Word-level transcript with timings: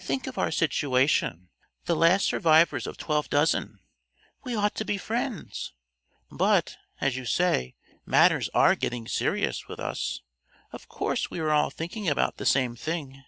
"Think 0.00 0.26
of 0.26 0.38
our 0.38 0.50
situation, 0.50 1.50
the 1.84 1.94
last 1.94 2.24
survivors 2.24 2.86
of 2.86 2.96
twelve 2.96 3.28
dozen! 3.28 3.80
we 4.42 4.56
ought 4.56 4.74
to 4.76 4.84
be 4.86 4.96
friends. 4.96 5.74
But, 6.32 6.78
as 7.02 7.16
you 7.18 7.26
say, 7.26 7.74
matters 8.06 8.48
are 8.54 8.76
getting 8.76 9.06
serious 9.06 9.68
with 9.68 9.78
us. 9.80 10.22
Of 10.72 10.88
course 10.88 11.30
we 11.30 11.38
are 11.40 11.50
all 11.50 11.68
thinking 11.68 12.08
about 12.08 12.38
the 12.38 12.46
same 12.46 12.74
thing." 12.74 13.24